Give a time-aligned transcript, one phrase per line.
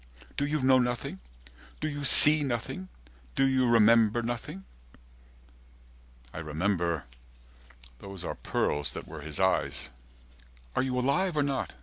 [0.35, 1.19] 120 "Do "You know nothing?
[1.79, 2.89] Do you see nothing?
[3.35, 4.63] Do you remember "Nothing?"
[6.33, 7.03] I remember
[7.99, 9.89] Those are pearls that were his eyes.
[10.75, 11.75] "Are you alive, or not?